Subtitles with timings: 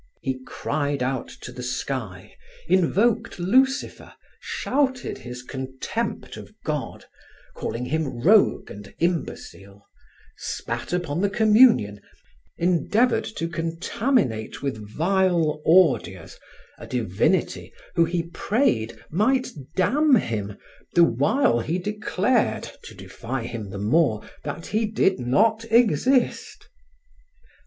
[0.23, 2.33] He cried out to the sky,
[2.67, 7.05] invoked Lucifer, shouted his contempt of God,
[7.53, 9.87] calling Him rogue and imbecile,
[10.35, 12.01] spat upon the communion,
[12.57, 16.39] endeavored to contaminate with vile ordures
[16.79, 20.57] a Divinity who he prayed might damn him,
[20.95, 26.67] the while he declared, to defy Him the more, that He did not exist.